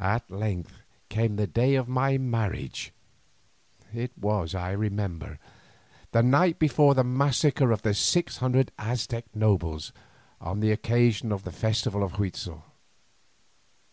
At 0.00 0.28
length 0.28 0.82
came 1.08 1.36
the 1.36 1.46
day 1.46 1.76
of 1.76 1.86
my 1.86 2.18
marriage. 2.18 2.92
It 3.92 4.10
was, 4.18 4.52
I 4.52 4.72
remember, 4.72 5.38
the 6.10 6.24
night 6.24 6.58
before 6.58 6.96
the 6.96 7.04
massacre 7.04 7.70
of 7.70 7.82
the 7.82 7.94
six 7.94 8.38
hundred 8.38 8.72
Aztec 8.80 9.26
nobles 9.32 9.92
on 10.40 10.58
the 10.58 10.72
occasion 10.72 11.30
of 11.30 11.44
the 11.44 11.52
festival 11.52 12.02
of 12.02 12.14
Huitzel. 12.14 12.64